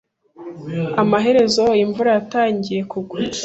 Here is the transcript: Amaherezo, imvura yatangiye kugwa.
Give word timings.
Amaherezo, 1.03 1.65
imvura 1.83 2.09
yatangiye 2.17 2.81
kugwa. 2.91 3.17